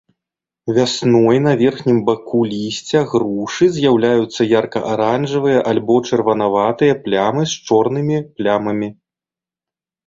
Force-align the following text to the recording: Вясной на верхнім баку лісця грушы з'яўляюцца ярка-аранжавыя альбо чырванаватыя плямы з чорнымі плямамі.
Вясной 0.75 1.39
на 1.47 1.51
верхнім 1.59 1.97
баку 2.07 2.39
лісця 2.53 3.01
грушы 3.11 3.69
з'яўляюцца 3.75 4.41
ярка-аранжавыя 4.59 5.59
альбо 5.75 5.95
чырванаватыя 6.11 6.93
плямы 7.07 7.41
з 7.55 7.63
чорнымі 7.71 8.17
плямамі. 8.35 8.95